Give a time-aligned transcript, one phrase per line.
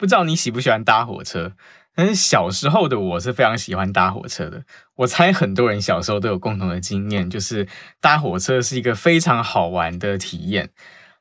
[0.00, 1.52] 不知道你喜不喜欢搭火车？
[1.94, 4.64] 但是小时候的我是非常喜欢搭火车的。
[4.94, 7.68] 我猜很多人小时候都有共同的经验，就是
[8.00, 10.70] 搭火车是一个非常好玩的体验。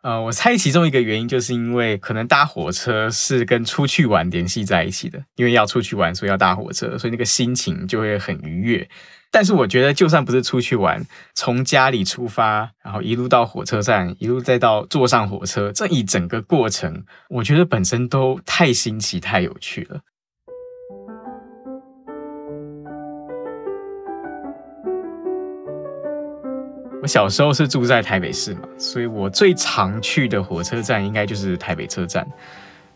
[0.02, 8.90] 呃，我猜其中一个原因就是因为可能搭火车是跟出去玩联系在一起的，因为要出去玩，所以要搭火车，所以那个心情就会很愉悦。
[9.32, 20.00] 但是我觉得，就算不是出去玩，从家里出发，然后一路到火车站，一路再到坐上火车，这一整个过程，我觉得本身都太新奇、太有趣了。
[27.02, 32.28] 我小时候是住在台北市嘛，所以我最常去的火车站应该就是台北车站。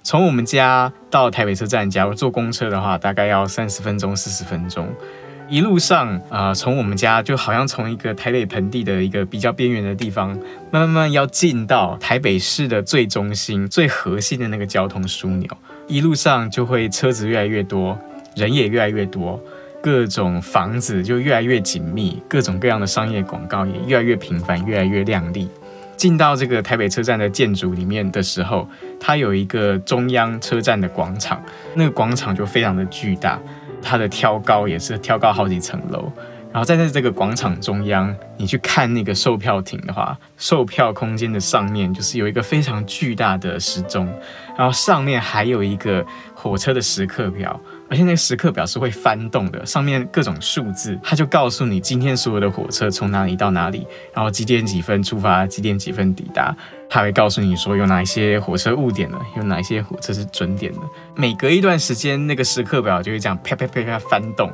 [0.02, 4.92] 从我们家到台北车站，假如坐公车的话，大概要三十分钟、四十分钟。
[5.50, 10.30] 一路上啊、从我们家就好像从一个台北盆地的一个比较边缘的地方，
[10.72, 15.48] 慢慢慢要进到台北市的最中心、最核心的那个交通枢纽。
[15.88, 17.98] 一路上就会车子越来越多，
[18.36, 19.40] 人也越来越多。
[19.82, 25.50] 各种房子就越来越紧密，各种各样的商业广告也越来越频繁，越来越亮丽。
[25.98, 28.68] 进到这个台北车站的建筑里面的时候，
[29.00, 31.42] 它有一个中央车站的广场，
[31.76, 33.40] 那个广场就非常的巨大，
[33.84, 36.12] 它的挑高也是挑高好几层楼。
[36.52, 44.08] 然后站在这个广场中央，你去看那个售票亭的话，售票空间的上面就是有一个非常巨大的时钟，
[44.56, 47.60] 然后上面还有一个火车的时刻表。
[47.90, 56.56] 而且那个时刻表是会翻动的，上面各种数字，它就告诉你今天所有的火车从哪里到哪里，然后几点几分出发，几点几分抵达。
[56.90, 60.80] 它会告诉你说有哪一些火车误点了，有哪一些火车是准点的。
[61.16, 64.52] 每隔一段时间，那个时刻表就会这样啪啪啪啪翻动。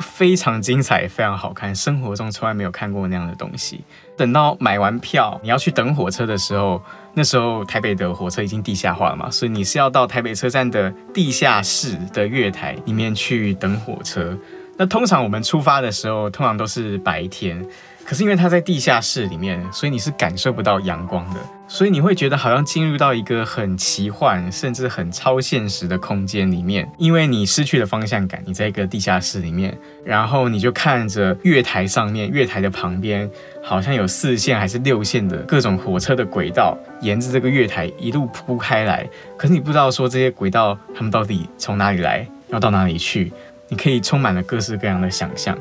[0.00, 3.82] 非常精彩，非常好看，生活中从来没有看过那样的东西。
[4.16, 6.82] 等到买完票，你要去等火车的时候，
[7.14, 14.36] 那时候台北的火车已经地下化了嘛，所以你是要到台北车站的地下室的月台里面去等火车。
[14.78, 17.66] 那通常我们出发的时候，通常都是白天。
[18.04, 26.88] 可是因为它在地下室里面，所以你是感受不到阳光的，所以你会觉得好像进入到一个很奇幻，甚至很超现实的空间里面。
[26.96, 33.28] 因为你失去了方向感，你在一个地下室里面，然后你就看着月台上面，月台的旁边
[33.62, 39.08] 好像有四线还是六线的各种火车的轨道，沿着这个月台一路铺开来。
[39.36, 43.32] 可是你不知道说这些轨道它们到底从哪里来，要到哪里去，
[43.68, 45.58] 你可以充满了各式各样的想象。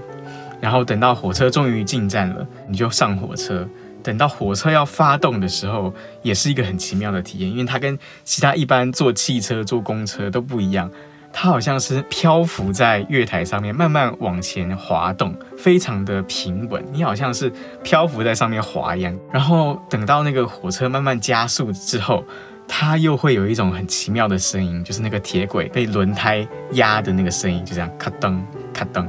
[0.61, 3.67] 然后等到火车终于进站了，你就上火车。
[4.05, 10.91] 等到火车要发动的时候，也是一个很奇妙的体验，因为它跟其他一般坐汽车、坐公车都不一样。
[11.33, 16.85] 它好像是漂浮在月台上面，慢慢往前滑动，非常的平稳。
[16.93, 17.51] 你好像是
[17.83, 19.17] 漂浮在上面滑一样。
[19.33, 22.23] 然后等到那个火车慢慢加速之后，
[22.67, 28.39] 它又会有一种很奇妙的声音，就是那个铁轨被轮胎压的那个声音，就这样咔噔
[28.71, 29.03] 咔噔。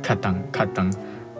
[0.00, 0.90] 咔噔咔噔，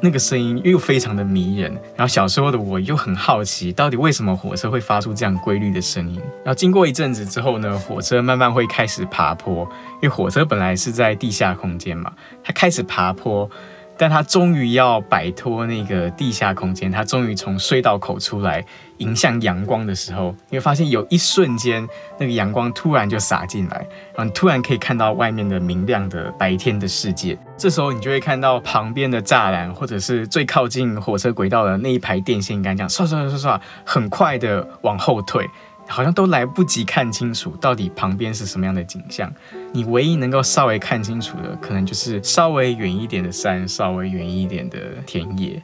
[0.01, 1.73] 那个声音又非常的迷人。
[1.97, 6.21] 然后小时候的我又很好奇，到底为什么火车会发出这样规律的声音？
[6.45, 9.65] 然后经过一阵子之后呢，火车慢慢会开始爬坡，
[9.95, 13.51] 因为火车本来是在地下空间嘛，它开始爬坡。
[13.99, 18.65] 但他终于要摆脱那个地下空间，他终于从隧道口出来，
[18.99, 21.87] 迎向阳光的时候，你会发现有一瞬间，
[22.19, 27.37] 那个阳光突然就洒进来，然后突然可以看到外面的明亮的白天的世界。
[27.57, 35.45] 这时候你就会看到旁边的栅栏，或者是最靠近火车轨道的那一排电线杆，这样唰唰唰唰，很快的往后退。
[35.89, 39.33] 好像都来不及看清楚到底旁边是什么样的景象，
[39.73, 45.61] 你唯一能够稍微看清楚的，可能就是稍微远一点的山，稍微远一点的田野。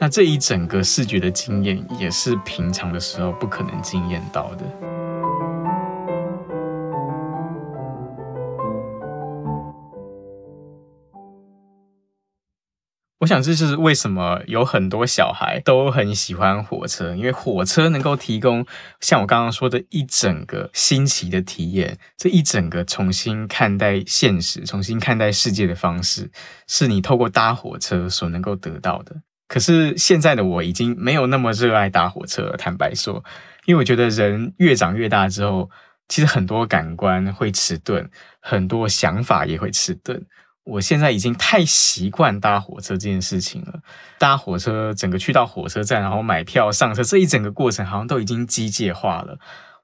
[0.00, 4.97] 那这一整个视觉的经验，也是平常的时候不可能经验到的。
[13.20, 18.64] 我想这就是为什么有很多小孩都很喜欢火车，因为火车能够提供
[19.00, 26.30] 像我刚刚说的一整个新奇的体验，这一整个重新看待现实、重新看待世界的方式，
[26.68, 29.16] 是你透过搭火车所能够得到的。
[29.48, 33.24] 可是现在的我已经没有那么热爱搭火车了，坦白说，
[33.64, 35.68] 因为我觉得人越长越大之后，
[36.06, 38.08] 其实很多感官会迟钝，
[38.40, 40.24] 很多想法也会迟钝。
[40.68, 43.80] 我现在已经太习惯搭火车这件事情了。
[44.18, 49.38] 搭火车，整个去到火车站，然后买票上车，这一整个过程好像都已经机械化了。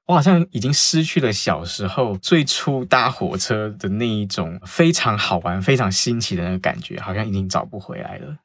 [0.05, 8.37] 我好像已经失去了小时候最初搭火车的那一种非常好玩、非常新奇的那个感觉，好像已经找不回来了。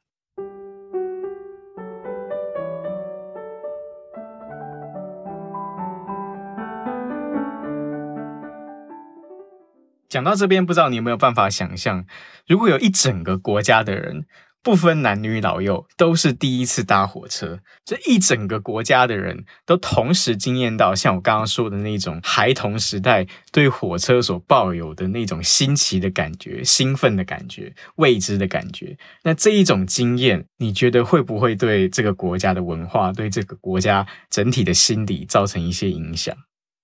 [10.11, 12.05] 讲到这边，不知道你有没有办法想象，
[12.45, 14.25] 如果有一整个国家的人，
[14.61, 28.97] 不分男女老幼，都是第一次搭火车，这一整个国家的人都同时惊艳到像我刚刚说的那种孩童时代对火车所抱有的那种新奇的感觉、兴奋的感觉、未知的感觉。
[29.23, 36.35] 那这一种经验，你觉得会不会对这个国家的文化、对这个国家整体的心理造成一些影响？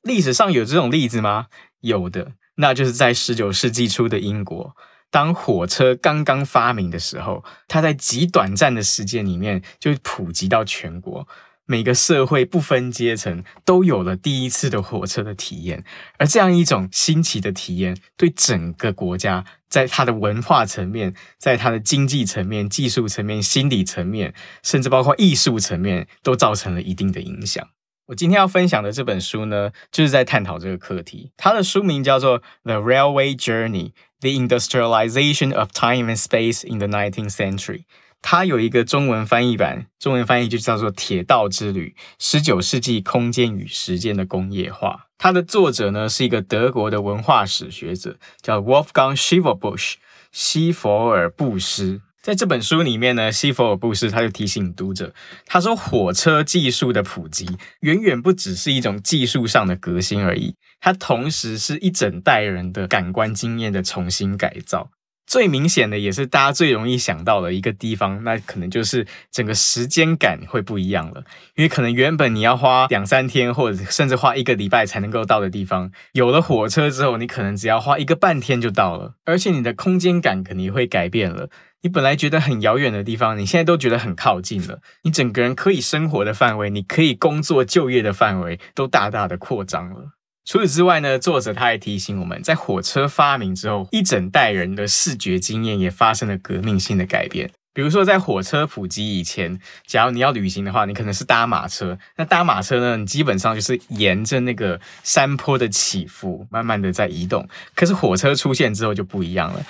[0.01, 1.47] 历史上有这种例子吗？
[1.81, 2.31] 有的。
[2.57, 4.75] 那就是在十九世纪初的英国，
[5.09, 11.27] 当火车刚刚发明的时候，它在极短暂的时间里面就普及到全国，
[11.65, 15.83] 每个社会不分阶层都有了第一次的火车的体验。
[16.17, 24.33] 而这样一种新奇的体验，对整个国家，在它的文化层面，在它的经济层面、技术层面、心理层面，
[24.63, 27.67] 甚至包括艺术层面，都造成了一定的影响。
[28.07, 31.33] 我今天要分享的这本书呢，就是在探讨这个课题。
[31.35, 37.79] 它的书名叫做《The Railway Journey: The Industrialization of Time and Space in the Nineteenth Century》。
[38.21, 45.07] 它有一个中文翻译版，中文翻译就叫做《铁道之旅：十九世纪空间与时间的工业化》。
[45.17, 49.95] 它的作者呢是一个德国的文化史学者，叫 Wolfgang Schieferbusch，
[50.31, 51.99] 西佛尔布斯。
[52.27, 55.13] 在这本书里面呢，西佛尔布斯他就提醒读者，
[55.45, 57.47] 他说火车技术的普及
[57.79, 64.89] 远远不只是一种技术上的革新而已，它同时是一整代人的感官经验的重新改造。
[65.25, 71.23] 最明显的也是大家最容易想到的一个地方，那可能就是整个时间感会不一样了。
[71.55, 79.15] 因为可能原本你要花两三天，或者甚至花一个礼拜才能够到的地方，有了火车之后，你可能只要花一个半天就到了。
[79.25, 81.49] 而且你的空间感肯定会改变了。
[81.81, 84.79] 你本来觉得很遥远的地方，你现在都觉得很靠近了。
[85.03, 90.13] 你整个人可以生活的范围，你可以工作就业的范围，都大大的扩张了。
[90.43, 97.51] 除此之外呢，作者他还提醒我们，在火车发明之后，一整代人的视觉经验也发生了革命性的改变。
[97.73, 101.99] 比如说，在火车普及以前，假如你要旅行的话，你可能是搭马车。
[102.15, 107.47] 那搭马车呢，你基本上就是沿着那个山坡的起伏，慢慢的在移动。
[107.75, 109.63] 可是火车出现之后就不一样了。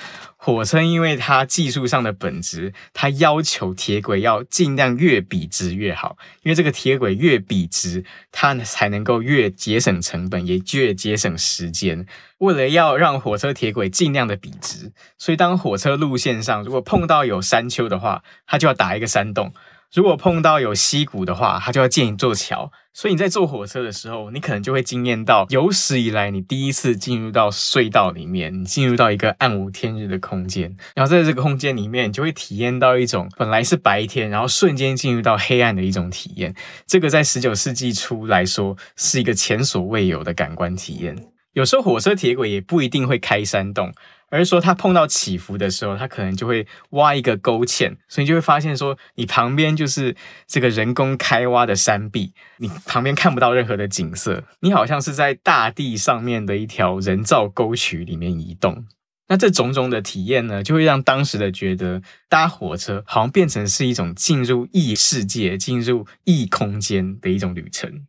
[0.47, 12.05] 火车因为它技术上的本质，它要求铁轨要尽量越笔直越好，因为这个铁轨越笔直，它才能够越节省成本，也越节省时间。
[12.37, 19.51] 为了要让火车铁轨尽量的笔直，所以当火车路线上如果碰到有山丘的话，它就要打一个山洞。
[19.93, 22.71] 如果碰到有溪谷的话，它就要建一座桥。
[22.93, 30.75] 所以你在坐火车的时候，你可能就会惊艳到有史以来你第一次进入到隧道里面，你进入到一个暗无天日的空间。
[30.95, 36.53] 然后在这个空间里面，你就会体验到一种本来是白天，然后瞬间进入到黑暗的一种体验。
[36.85, 41.15] 这个在十九世纪初来说，是一个前所未有的感官体验。
[41.53, 43.93] 有时候火车铁轨也不一定会开山洞。
[44.29, 50.15] 而是说，它碰到起伏的时候，它可能就会挖一个沟堑，所以你就会发现说，你旁边就是
[50.45, 58.85] 这个人工开挖的山壁，你旁边看不到任何的景色，你好像是在大地上面的一条人造沟渠里面移动。
[59.29, 68.05] 那这种种的体验呢，就会让当时的觉得搭火车好像变成是一种进入异世界、进入异空间的一种旅程。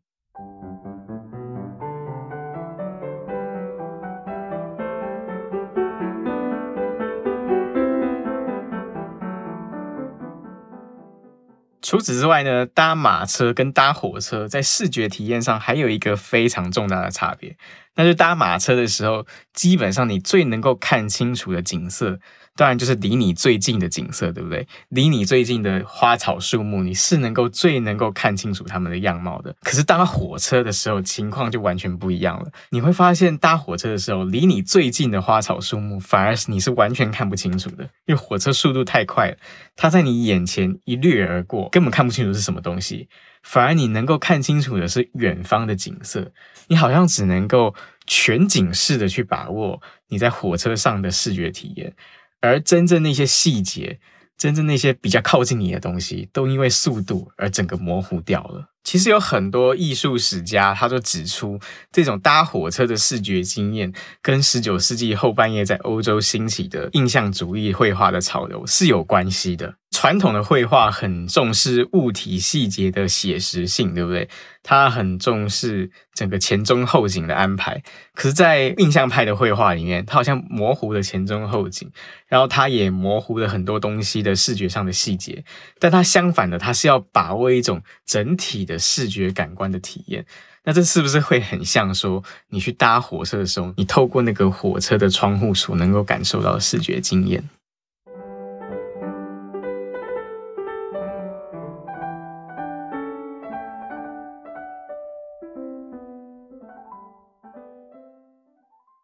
[11.88, 17.57] 除此之外呢，搭马车跟搭火车在视觉体验上还有一个非常重大的差别，
[17.99, 22.21] 那就搭马车的时候，基本上你最能够看清楚的景色。
[22.55, 24.67] 当然，就是离你最近的景色，对不对？
[24.88, 29.55] 离你最近的花草树木，你是能够最能够看清楚它们的样貌的。
[29.62, 32.50] 可是搭火车的时候，情况就完全不一样了。
[32.71, 39.37] 你会发现，搭火车的时候，离你最近的花草树木，反而是你是完全看不清楚的，因为火车速度太快了，
[39.76, 43.09] 它在你眼前一掠而过，根本看不清楚是什么东西。
[43.49, 46.33] 反而你能够看清楚的是远方的景色，
[46.67, 47.75] 你好像只能够
[48.07, 51.95] 全景式的去把握你在火车上的视觉体验。
[52.43, 54.00] 而真正那些细节，
[54.37, 58.69] 真正那些比较靠近你的东西，都因为速度而整个模糊掉了。
[58.85, 61.59] 其实有很多艺术史家，他就指出，
[61.90, 69.75] 这种搭火车的视觉经验，跟十九世纪后半叶在欧洲兴起的印象主义绘画的潮流是有关系的。
[69.99, 74.28] 传统的绘画很重视物体细节的写实性，对不对？
[74.62, 77.83] 它很重视整个前中后景的安排。
[78.14, 81.90] 可是，在印象派的绘画里面，它好像模糊了前中后景，
[82.28, 85.43] 然后它也模糊了很多东西的视觉上的细节。
[85.81, 90.25] 但它相反的，它是要把握一种整体的视觉感官的体验。
[90.62, 97.43] 那这是不是会很像说，你去搭火车的时候，你透过那个火车的窗户所能够感受到的视觉经验？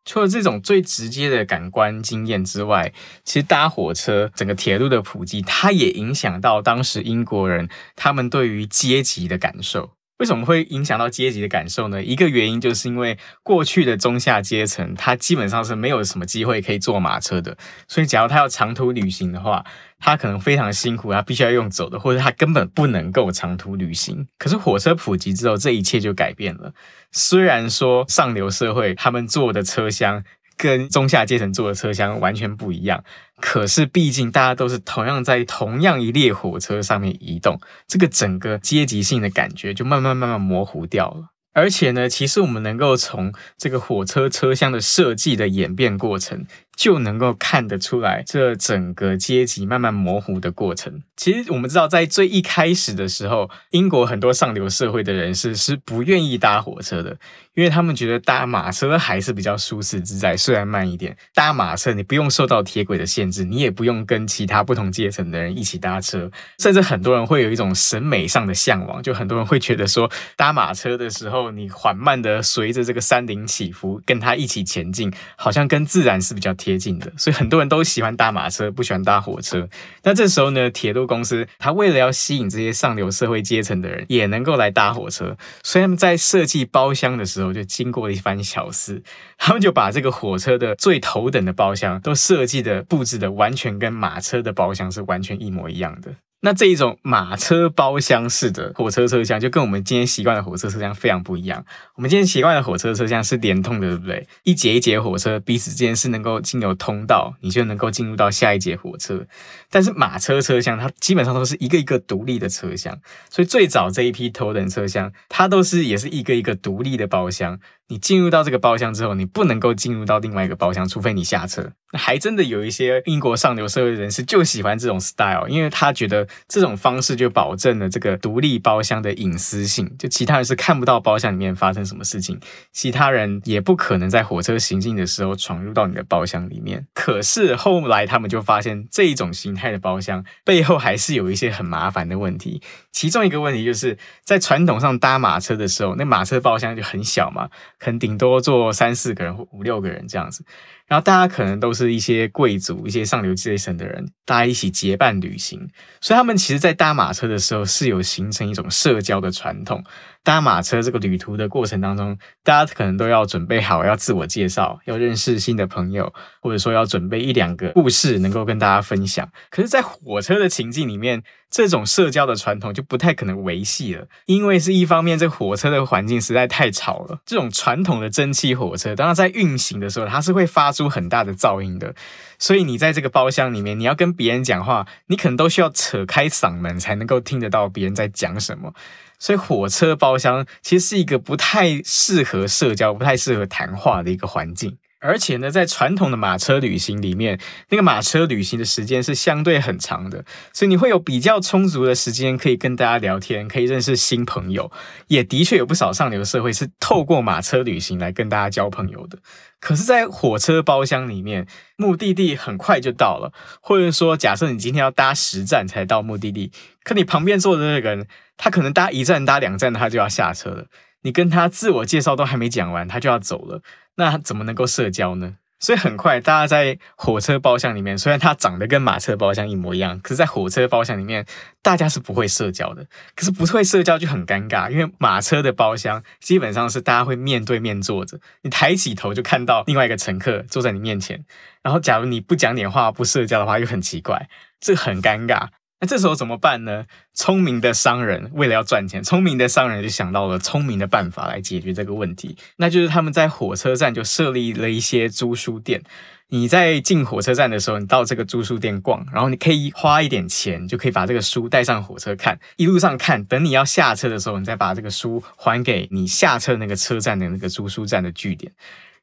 [0.05, 2.93] 除了这种最直接的感官经验之外，
[3.25, 9.93] 其实搭火车整个铁路的普及，它也影响到当时英国人他们对于阶级的感受。
[10.19, 12.03] 为什么会影响到阶级的感受呢？
[12.03, 17.57] 一个原因就是因为过去的中下阶层，他基本上是没有什么机会可以坐马车的，
[17.89, 19.65] 所以假如他要长途旅行的话，
[19.99, 24.29] 他可能非常辛苦，他必须要用走的，或者他根本不能够长途旅行。
[24.39, 26.73] 可是火车普及之后，这一切就改变了。
[27.11, 30.23] 虽然说上流社会他们坐的车厢，
[30.57, 33.03] 跟中下阶层坐的车厢完全不一样，
[33.41, 41.31] 可是毕竟大家都是同样在同样一列火车上面移动，这个整个阶级性的感觉就慢慢慢慢模糊掉了。
[41.53, 46.45] 而且呢，其实我们能够从这个火车车厢的设计的演变过程，
[46.77, 51.03] 就能够看得出来，这整个阶级慢慢模糊的过程。
[51.17, 57.17] 其实我们知道，在最一开始的时候，英国很多上流社会的人士是不愿意搭火车的，
[57.55, 61.17] 因为他们觉得搭马车还是比较舒适自在，虽然慢一点。
[61.33, 66.29] 搭马车你不用受到铁轨的限制，你也不用跟其他不同阶层的人一起搭车，
[66.59, 79.69] 甚至很多人会有一种审美上的向往，就很多人会觉得说，搭马车的时候，你缓慢的随着这个山顶起伏，跟它一起前进，好像跟自然是比较贴近的，所以很多人都喜欢搭马车，不喜欢搭火车。
[80.03, 89.03] 那这时候呢，铁路公司他为了要吸引这些上流社会阶层的人，也能够来搭火车，所以他们在设计包厢的时候就经过了一番小事，
[89.37, 96.15] 他们就把这个火车的最头等的包厢都设计的布置的完全跟马车的包厢是完全一模一样的。
[96.45, 101.65] 那这一种马车包厢式的火车车厢，就跟我们今天习惯的火车车厢非常不一样。
[101.95, 104.29] 我们今天习惯的火车车厢是连通的，对不对？
[104.43, 109.27] 一节一节火车彼此之间是能够经由通道，你就能够进入到下一节火车。
[109.71, 117.59] 但是马车车厢它基本上都是一个一个独立的车厢，所以最早这一批头等车厢，它都是也是一个一个独立的包厢。
[117.89, 121.73] 你进入到这个包厢之后，你不能够进入到另外一个包厢，除非你下车。
[121.97, 132.41] 还真的有一些英国上流社会人士就喜欢这种 style，因为他觉得这种方式就保证了这个独立包厢的隐私性，就其他人是看不到包厢里面发生什么事情，
[132.73, 136.85] 其他人也不可能在火车行进的时候闯入到你的包厢里面。
[136.95, 142.61] 可是后来他们就发现，这一种形态的包厢背后还是有一些很麻烦的问题。
[142.91, 147.51] 其中一个问题就是在传统上搭马车的时候，那马车包厢就很小嘛。
[147.79, 150.45] 可能顶多坐三四个人或五六个人这样子，
[150.87, 155.69] 然后大家可能都是一些贵族、一些上流阶层的人，大家一起结伴旅行，
[156.01, 159.83] 所以他们其实，在搭马车的时候是有形成一种社交的传统。
[160.25, 169.29] 搭马车这个旅途的过程当中，大家可能都要准备好要自我介绍，要认识新的朋友，或者说要准备一两个故事能够跟大家分享。
[169.51, 177.21] 可是，在火车的情境里面，这种社交的传统就不太可能维系了，因为是一方面，这火车的环境实在太吵了。
[177.27, 181.95] 这种传统的蒸汽火车，当它在运行的时候，它是会发出很大的噪音的。
[182.39, 188.73] 所以你在这个包厢里面，你要跟别人讲话，你可能都需要扯开嗓门才能够听得到别人在讲什么。
[189.19, 194.77] 所以火车包厢其实是一个不太适合社交、不太适合谈话的一个环境。
[195.07, 204.73] 而且呢，在传统的马车旅行里面，那个马车旅行的时间是相对很长的，所以你会有比较充足的时间可以跟大家聊天，可以认识新朋友。
[205.09, 209.19] 也的确有不少上流社会是透过马车旅行来跟大家交朋友的。
[209.61, 211.47] 可是，在火车包厢里面，
[211.77, 213.31] 目的地很快就到了，
[213.61, 216.51] 或者说，假设你今天要搭十站才到目的地，
[216.83, 218.07] 可你旁边坐的那个人，
[218.39, 220.67] 他可能搭一站、搭两站，他就要下车了。
[221.05, 223.63] 你跟他自我介绍都还没讲完，他就要走了，
[223.95, 225.37] 那怎么能够社交呢？
[225.61, 231.25] 所以很快，大家在火车包厢里面，虽然它长得跟马车包厢一模一样，可是，在火车包厢里面，
[231.63, 232.85] 大家是不会社交的。
[233.17, 241.25] 可是不会社交就很尴尬，因为马车的包厢基本上是大家会面对面坐着，你抬起头就看到另外一个乘客坐在你面前。
[241.63, 244.29] 然后，假如你不讲点话、不社交的话，又很奇怪。
[244.61, 245.49] 这很尴尬。
[245.85, 246.87] 那这时候怎么办呢？
[247.13, 255.83] 聪明的商人为了要赚钱，聪明的商人就想到了聪明的办法来解决这个问题，那就是他们在火车站就设立了一些租书店。
[256.29, 268.51] 你在进火车站的时候，你到这个租书店逛，然后你可以花一点钱，就可以把这个书带上火车看，一路上看，等你要下车的时候，你再把这个书还给你下车那个车站的那个租书站的据点。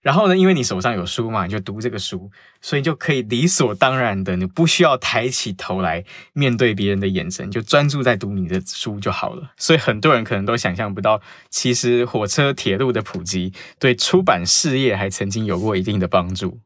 [0.02, 6.04] 然后呢，因为你手上有书嘛，你就读这个书，所以就可以理所当然的，你不需要抬起头来
[6.34, 9.52] 面对别人的眼神，就专注在读你的书就好了。
[9.58, 16.60] 所以很多人可能都想象不到，其实火车铁路的普及对出版事业还曾经有过一定的帮助。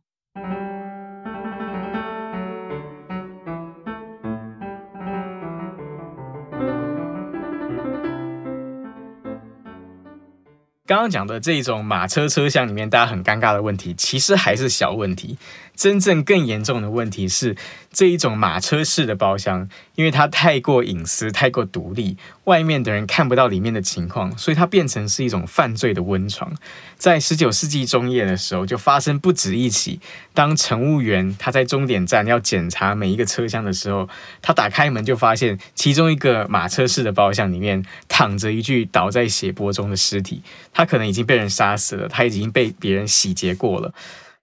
[10.88, 15.36] 刚刚讲的这种马车车厢里面，大家很尴尬的问题，其实还是小问题。
[15.76, 17.56] 真正更严重的问题是，
[17.92, 26.54] 这一种马车式的包厢，因为它太过隐私、太过独立，外面的人看不到里面的情况，所以它变成是一种犯罪的温床。
[26.98, 30.00] 在十九世纪中叶的时候，就发生不止一起。
[30.34, 34.08] 当乘务员他在终点站要检查每一个车厢的时候，
[34.42, 40.42] 他打开门就发现其中一个马车式的包厢里面躺着一具倒在血泊中的尸体，
[40.74, 43.94] 他可能已经被人杀死了，他已经被别人洗劫过了。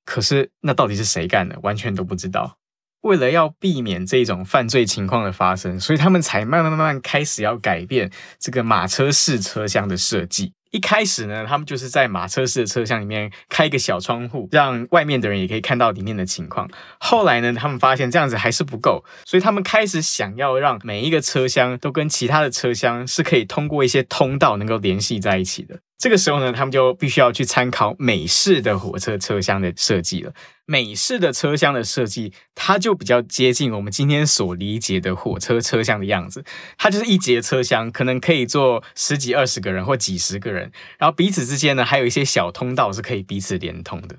[0.04, 1.58] 可是，那到底是谁干的？
[1.62, 2.58] 完全都不知道。
[3.02, 10.52] 为了要避免这种犯罪情况的发生，所以他们才慢慢慢慢开始要改变这个马车式车厢的设计。
[10.70, 16.70] 一开始呢，他们就是在马车式的车厢里面开一个小窗户，让外面的人也可以看到里面的情况。
[16.98, 25.80] 后来呢，他们发现这样子还是不够，所以他们开始想要让每一个车厢都跟其他的车厢是可以通过一些通道能够联系在一起的。
[26.02, 30.34] 这个时候呢，他们就必须要去参考美式的火车车厢的设计了。
[30.64, 36.44] 美式的车厢的设计，它就比较接近我们今天所理解的火车车厢的样子。
[36.76, 44.16] 它就是一节车厢，可能可以坐十几、二十个人或几十个人，然后彼此之间呢，还有一些小通道是可以彼此连通的。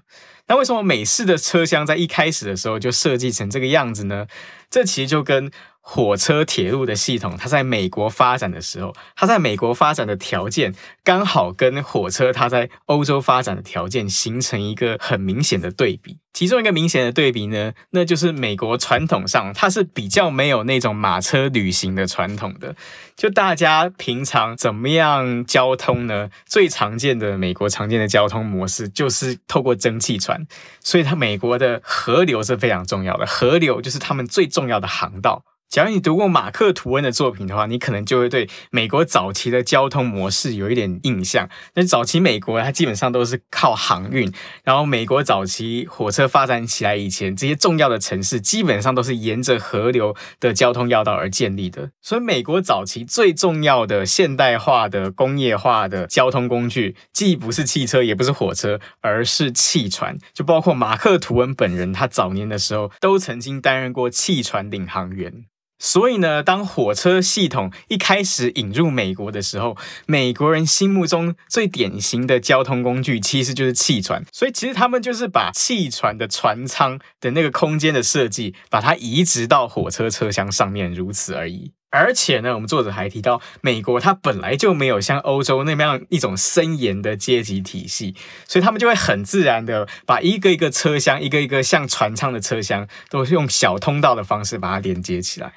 [0.48, 4.28] 那为什么美式的车厢在一开始的时候就设计成这个样子呢？
[4.70, 16.18] 这其实就跟火车铁路的系统，它在美国发展的时候，它在美国发展的条件刚好跟火车它在欧洲发展的条件形成一个很明显的对比。
[16.34, 22.76] 其中一个明显的对比呢，那就是美国传统上它是比较没有那种马车旅行的传统的。
[23.16, 26.32] 就大家平常怎么样交通呢？
[26.46, 30.33] 最常见的美国常见的交通模式就是透过蒸汽船，
[30.80, 35.44] 所以它美国的河流是非常重要的，河流就是他们最重要的航道。
[35.74, 41.50] 假如你读过马克·吐温的作品的话，你可能就会对美国早期的交通模式有一点印象。
[41.74, 44.32] 那早期美国它基本上都是靠航运，
[44.64, 51.90] 然后美国早期火车发展起来以前，这些重要的城市基本上都是沿着河流的交通要道而建立的。
[52.04, 60.20] 所以，美国早期最重要的现代化的工业化的交通工具，既不是汽车，也不是火车，而是汽船。
[60.36, 65.46] 就包括马克·吐温本人，他早年的时候都曾经担任过汽船领航员。
[65.86, 74.24] 所以呢，当火车系统一开始引入美国的时候，美国人心目中最典型的交通工具其实就是汽船。
[74.32, 81.74] 所以其实他们就是把汽船的船舱的那个空间的设计，把它移植到火车车厢上面，如此而已。
[81.90, 88.16] 而且呢，我们作者还提到，美国它本来就没有像欧洲那样一种森严的阶级体系，
[88.48, 95.54] 所以他们就会很自然的把一个一个车厢，一个一个像船舱的车厢，都是用小通道的方式把它连接起来。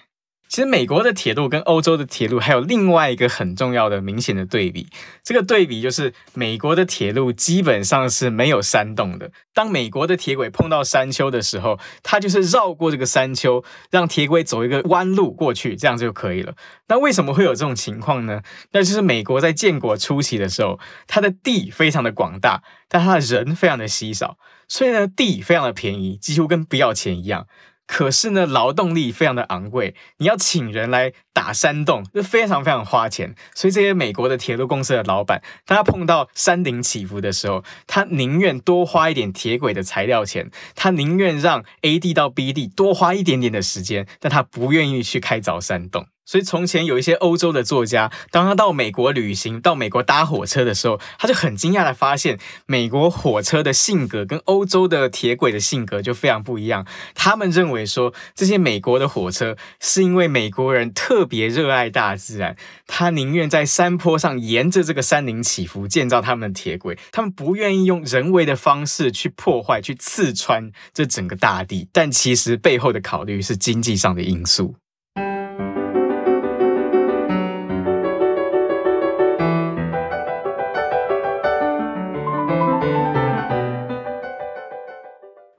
[0.48, 4.86] 其实美国的铁路跟欧洲的铁路还有另外一个很重要的、明显的对比。
[5.22, 9.32] 这个对比就是，美国的铁路基本上是没有山洞的。
[9.52, 16.54] 当美国的铁轨碰到山丘的时候，它就是绕过这个山丘，让铁轨走一个弯路过去，这样就可以了。
[16.88, 18.42] 那为什么会有这种情况呢？
[18.72, 27.46] 那就是美国在建国初期的时候，它的地非常的广大，但它的人非常的稀少，所以呢，地非常的便宜，几乎跟不要钱一样。
[27.86, 33.34] 可是呢，劳动力非常的昂贵，你要请人来打山洞，就非常非常花钱。
[33.54, 46.06] 所以这些美国的铁路公司的老板，当他碰到山顶起伏的时候，他宁愿多花一点铁轨的材料钱，他宁愿让 A 地到 B 地多花一点点的时间，但他不愿意去开凿山洞。
[46.26, 56.84] 所以从前有一些欧洲的作家，当他到美国旅行，到美国搭火车的时候，他就很惊讶的发现，美国火车的性格跟欧洲的铁轨的性格就非常不一样。
[57.14, 62.56] 他们认为说，这些美国的火车是因为美国人特别热爱大自然，
[62.88, 71.88] 他宁愿在山坡上沿着这个山林起伏建造他们的铁轨，他们不愿意用人为的方式去破坏、去刺穿这整个大地。
[71.92, 74.74] 但其实背后的考虑是经济上的因素。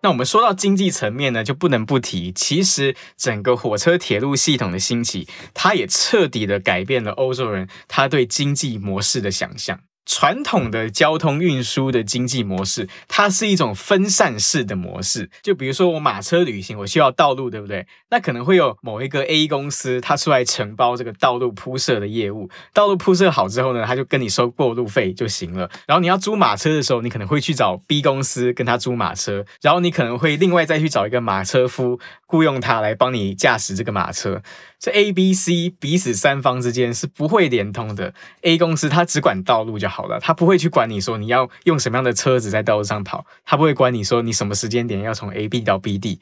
[0.07, 9.81] 那我们说到经济层面呢，就不能不提，其实整个火车铁路系统的兴起，它也彻底的改变了欧洲人他对经济模式的想象。
[10.07, 15.29] 传统的交通运输的经济模式，它是一种分散式的模式。
[15.43, 17.85] 就比如说我马车旅行，我需要道路，对不对？
[18.09, 22.49] 那可能会有某一个 A 公司，它出来承包这个道路铺设的业务。
[22.73, 25.69] 道路铺设好之后呢，他就跟你收过路费就行了。
[25.85, 34.41] 然后你要租马车的时候，你可能会去找 B 公司跟他租马车，然后你可能会另外再去找一个马车夫雇佣他来帮你驾驶这个马车。
[34.79, 38.13] 这 A、B、C 彼此三方之间是不会连通的。
[38.41, 46.19] A 公司它只管道路就好了，它不会去管你说你要用什么样的车子在道路上跑，它不会管你说你什么时间点要从 A、B 到 B、D。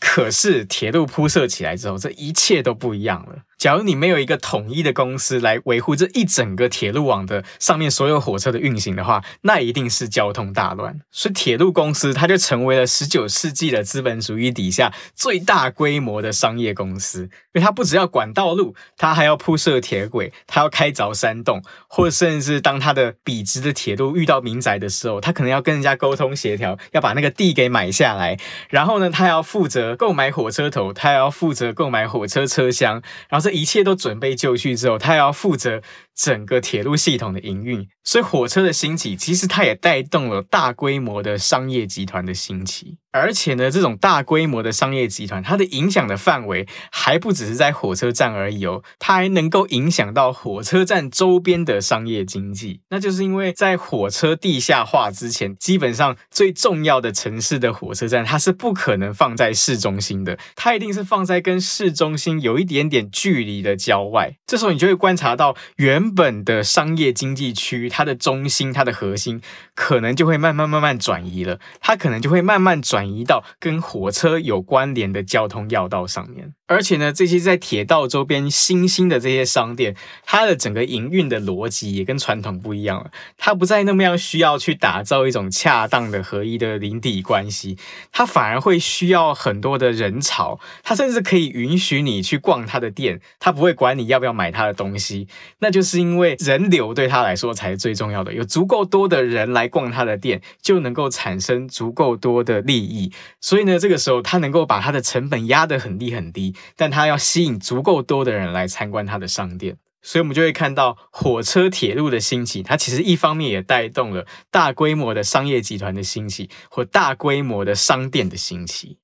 [0.00, 3.38] 可是铁路铺设起来之后，这一切都不一样了。
[3.56, 11.00] 假如你没有一个统一的公司来维护这一整个铁路网的上面所有火车的运行的话，那一定是交通大乱。
[11.10, 28.36] 所以铁路公司它就成为了十九世纪的资本主义底下最大规模的商业公司，因为它不只要管道路，它还要铺设铁轨，它要开凿山洞，或者甚至当它的笔直的铁路遇到民宅的时候，它可能要跟人家沟通协调，要把那个地给买下来，
[28.68, 33.54] 然后呢，它要负责购买火车头，他要负责购买火车车厢，然后这。
[33.54, 35.80] 一切都准备就绪之后，他要负责
[36.12, 42.98] 整个铁路系统的营运，所以火车的兴起，其实它也带动了大规模的商业集团的兴起。
[43.12, 52.80] 而且呢，这种大规模的商业集团，它的影响的范围还不只是在火车站而已哦，它还能够影响到火车站周边的商业经济。
[52.90, 64.36] 那就是因为在火车地下化之前，基本上最重要的城市的火车站，它是不可能放在市市中心的，它一定是放在跟市中心有一点点距离的郊外。
[64.46, 65.56] 这时候你就会观察到。
[65.76, 69.40] 原本的商业经济区，它的中心、它的核心，
[69.74, 71.58] 可能就会慢慢慢慢转移了。
[71.80, 76.52] 它可能就会慢慢转移到跟火车有关联的交通要道上面。
[76.66, 83.10] 而且呢，这些在铁道周边新兴的这些商店，它的整个营运的逻辑也跟传统不一样了。
[83.36, 87.76] 它不再那么样需要去打造一种恰当的合一的邻里关系，
[88.10, 90.58] 它反而会需要很多的人潮。
[90.82, 95.28] 它甚至可以允许你去逛它的店，它不会管你要不要买它的东西。
[95.58, 98.32] 那就是因为人流对它来说才是最重要的。
[98.32, 103.12] 有足够多的人来逛它的店，就能够产生足够多的利益。
[103.38, 106.53] 所以呢，这个时候它能够把它的成本压得很低很低。
[106.76, 118.98] 但它要吸引足够多的人来参观它的商店，所以我们就会看到火车铁路的兴起，它其实一方面也带动了大规模的商业集团的兴起，或大规模的商店的兴起。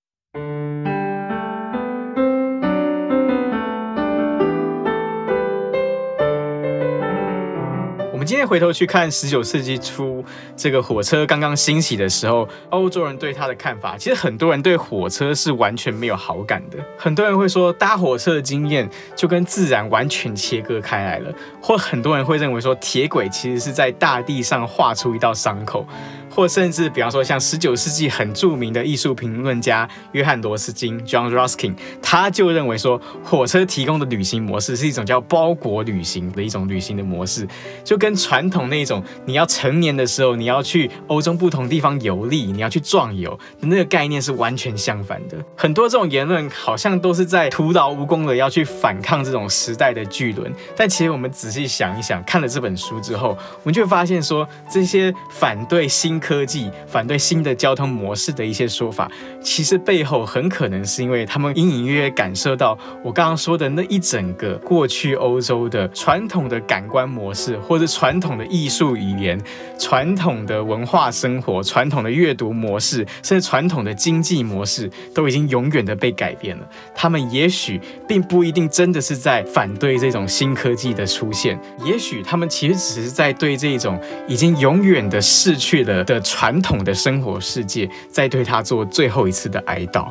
[8.31, 10.25] 今天回头去看十九世纪初
[10.57, 16.79] 这个火车刚刚兴起的时候，欧洲人对它的看法，其实很多人对火车是完全没有好感的。
[16.97, 25.85] 很多人会说，搭火车的经验就跟自然完全切割开来了，或很多人会认为说，铁轨其实是在大地上画出一道伤口。
[26.31, 37.47] 或甚至，比方说，像十九世纪很著名的艺术评论家约翰罗斯金 （John Ruskin），他就认为说，火车提供的旅行模式是一种叫包裹旅行的一种旅行的模式，
[37.83, 45.37] 就跟传统那种你要成年的时候，你要去欧洲不同地方游历，你要去壮游那个概念是完全相反的。
[45.57, 59.11] 很多这种言论好像都是在徒劳无功的要去反抗这种时代的巨轮，但其实我们仔细想一想，看了这本书之后，我们就会发现说，这些反对新科技反对新的交通模式的一些说法，
[59.43, 69.41] 其实背后很可能是因为他们隐隐约约感受到我刚刚说的那一整个过去欧洲的传统的感官模式，或者传统的艺术语言、
[69.79, 76.69] 传统的文化生活、传统的阅读模式，甚至传统的经济模式，都已经永远的被改变了。
[76.95, 90.11] 他们也许并不一定真的是在反对这种新科技的出现，也许他们其实只是在对这种已经永远的逝去了的传统的生活世界在对他做最后一次的哀悼。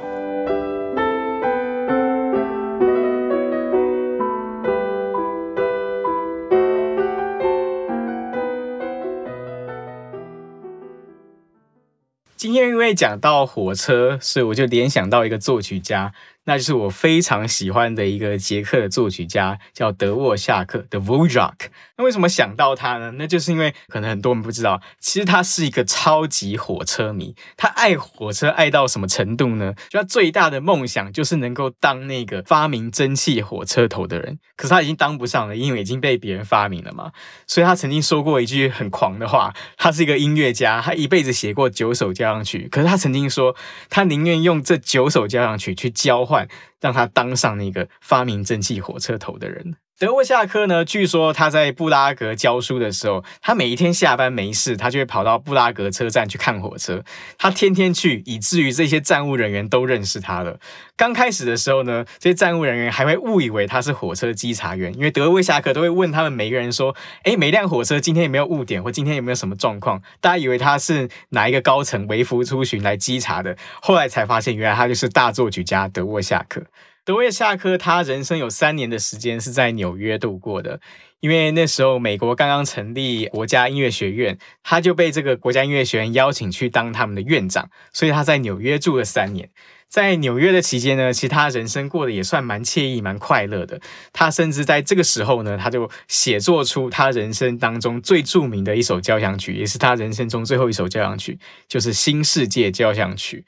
[12.37, 16.13] 今天因为讲到火车所以我就联想到一个作曲家
[16.49, 21.67] 那就是我非常喜欢的一个捷克的作曲家，叫德沃夏克的 Dvorak。
[21.95, 23.11] 那为什么想到他呢？
[23.17, 27.35] 那就是因为可能很多人不知道，其实他是一个超级火车迷。
[27.55, 29.75] 他爱火车爱到什么程度呢？
[29.89, 34.39] 就他最大的梦想就是能够当那个发明蒸汽火车头的人。
[34.55, 37.11] 可是他已经当不上了，因为已经被别人发明了嘛。
[37.45, 42.67] 所以他曾经说过一句很狂的话：他是一个音乐家，他一辈子写过九首交响曲。
[42.71, 43.55] 可是他曾经说，
[43.87, 46.38] 他宁愿用这九首交响曲去交换。
[46.79, 49.75] 让他当上那个发明蒸汽火车头的人。
[49.99, 57.03] 德沃夏克呢，据说他在布拉格教书的时候，他每一天下班没事，他就会跑到布拉格车站去看火车。
[57.37, 60.57] 他天天去，以至于这些站务人员都认识他了。
[60.95, 76.63] 刚开始的时候呢，这些站务人员还会误以为他是火车稽查员，因为德沃夏克都会问他们每个人说：“诶，每辆火车今天有没有误点，或今天有没有什么状况？”大家以为他是哪一个高层微服出巡来稽查的，后来才发现，原来他就是大作曲家德沃夏克。
[77.05, 80.79] 德沃夏克他人生有三年的时间是在纽约度过的，
[81.19, 89.49] 因为那时候美国刚刚成立国家音乐学院，他就被这个国家音乐学院邀请去当他们的院长，所以他在纽约住了三年。
[89.87, 93.81] 在纽约的期间呢，其实他人生过得也算蛮惬意、蛮快乐的。
[94.13, 103.43] 他甚至在这个时候呢，他就写作出他人生当中最著名的一首交响曲，也是他人生中最后一首交响曲，就是《新世界交响曲》。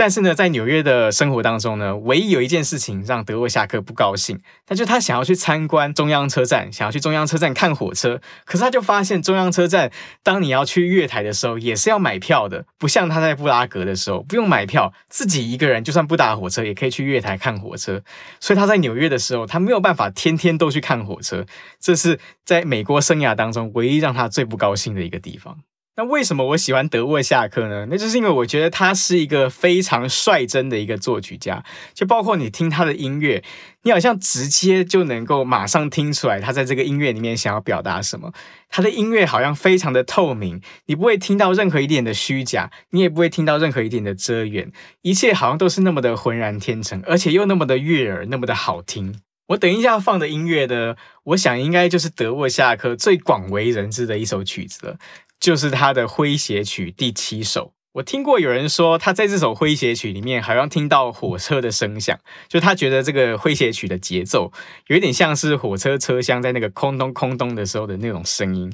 [0.00, 8.18] 但是呢，在纽约的生活当中呢，唯一有一件事情让德沃夏克不高兴，那就他想要去参观中央车站，想要去中央车站看火车。
[8.46, 18.00] 可是他就发现中央车站，当你要去月台的时候，也是要买票的，不像他在布拉格的时候不用买票，自己一个人就算不搭火车也可以去月台看火车。
[18.40, 21.44] 所以他在纽约的时候，他没有办法天天都去看火车，
[21.78, 25.58] 这是在美国生涯当中唯一让他最不高兴的一个地方。
[25.96, 27.86] 那为什么我喜欢德沃夏克呢？
[27.90, 33.42] 那就是因为我觉得他是一个非常率真的一个作曲家，就包括你听他的音乐，
[33.82, 38.32] 你好像直接就能够马上听出来他在这个音乐里面想要表达什么。
[38.70, 44.72] 他的音乐好像非常的透明，你不会听到任何一点的虚假，你也不会听到任何一点的遮掩，
[45.02, 49.20] 一切好像都是那么的浑然天成，而且又那么的悦耳，那么的好听。
[49.48, 54.96] 我等一下放的音乐呢，我想应该就是德沃夏克最广为人知的一首曲子了。
[55.40, 64.52] 就是他的诙谐曲第七首，我听过有人说他在这首诙谐曲里面好像听到火车的声响，就他觉得这个诙谐曲的节奏
[64.88, 68.70] 有一点像是火车车厢在那个空咚空咚的时候的那种声音。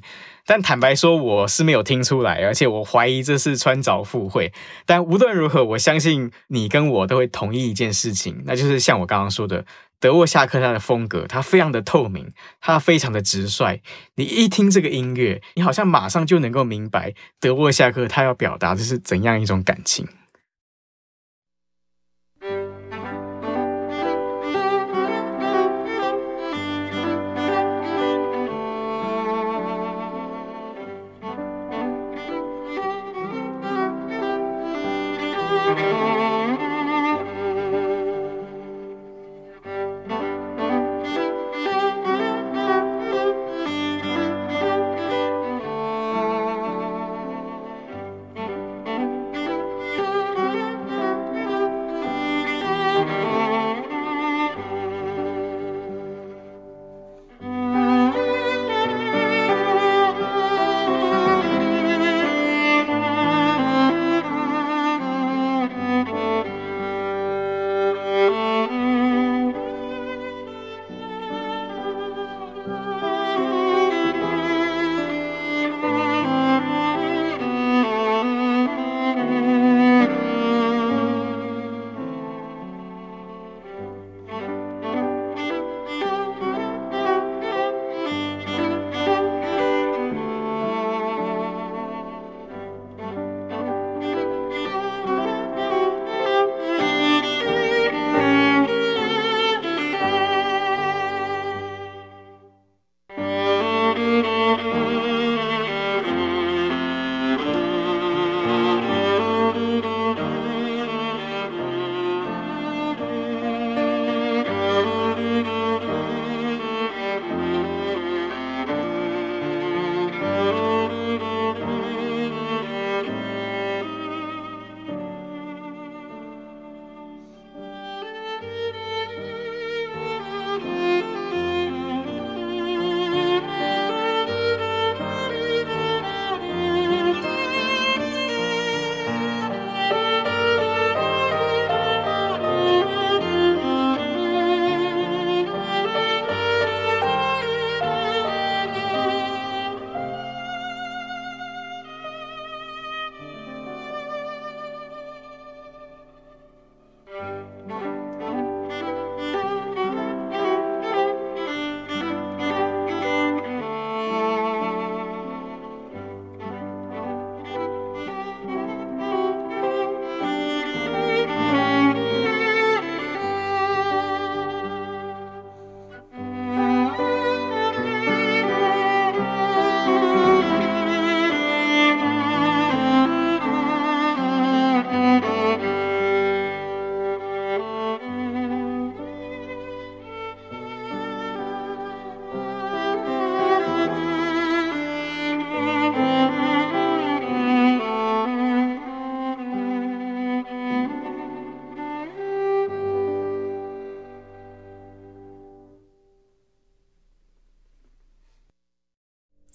[0.48, 4.52] 但坦白说，我是没有听出来，而且我怀疑这是穿凿附会。
[4.85, 9.64] 但无论如何，我相信你跟我都会同意一件事情，那就是像我刚刚说的。
[9.98, 13.80] 德沃夏克他的风格，他非常的透明，他非常的直率。
[14.16, 20.06] 你一听这个音乐，你好像马上就能够明白德沃夏克他要表达的是怎样一种感情。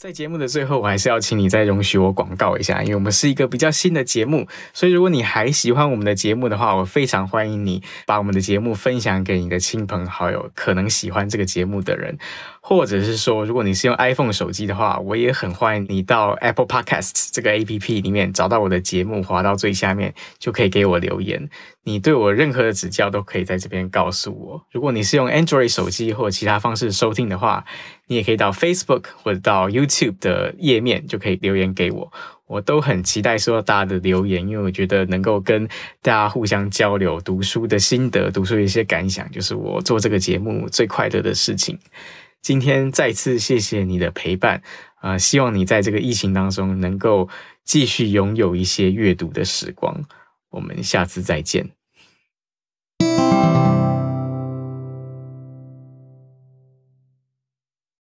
[0.02, 12.18] 在节目的最后，我还是要请你再容许我广告一下，因为我们是一个比较新的节目，所以如果你还喜欢我们的节目的话，我非常欢迎你把我们的节目分享给你的亲朋好友，可能喜欢这个节目的人，
[12.62, 21.48] 或者是说，如果你是用 iPhone 手机的话，我也很欢迎你到 Apple Podcasts 这个 APP 里面找到我的节目，滑到最下面就可以给我留言。
[21.84, 24.66] 你对我任何的指教都可以在这边告诉我。
[24.72, 27.66] 如果你是用 Android 手机或其他方式收听的话，
[28.12, 32.12] 你也可以到 Facebook 或者到 YouTube 的页面就可以留言给我。
[32.46, 35.66] 我都很期待收到大家的留言，因为我觉得能够跟
[36.02, 41.80] 大家互相交流读书的心得、读书的一些感想，就是我做这个节目最快乐的事情。
[42.42, 44.62] 今天再次谢谢你的陪伴，
[44.96, 47.30] 啊、呃，希望你在这个疫情当中能够
[47.64, 50.04] 继续拥有一些阅读的时光。
[50.50, 51.81] 我们下次再见。